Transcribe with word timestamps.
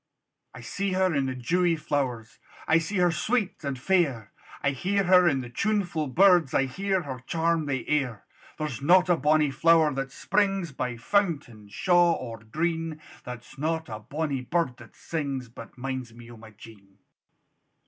I 0.55 0.61
see 0.61 0.93
her 0.93 1.13
in 1.13 1.27
the 1.27 1.35
dewey 1.35 1.75
flowers, 1.75 2.39
I 2.67 2.79
see 2.79 2.95
her 2.97 3.11
sweet 3.11 3.63
and 3.63 3.77
fair; 3.77 4.31
I 4.63 4.71
hear 4.71 5.03
her 5.03 5.27
in 5.29 5.41
the 5.41 5.49
tunefu' 5.51 6.07
birds, 6.07 6.55
I 6.55 6.65
hear 6.65 7.03
her 7.03 7.19
charm 7.27 7.67
the 7.67 7.87
air: 7.87 8.25
There's 8.57 8.81
not 8.81 9.09
a 9.09 9.15
bonnie 9.15 9.51
flower 9.51 9.93
that 9.93 10.11
springs 10.11 10.71
By 10.71 10.97
fountain, 10.97 11.69
shaw, 11.69 12.13
or 12.13 12.39
green, 12.39 12.99
There's 13.25 13.59
not 13.59 13.89
a 13.89 13.99
bonie 13.99 14.41
bird 14.41 14.77
that 14.77 14.95
sings, 14.95 15.49
But 15.49 15.77
minds 15.77 16.15
me 16.15 16.31
o' 16.31 16.35
my 16.37 16.49
Jean. 16.49 16.97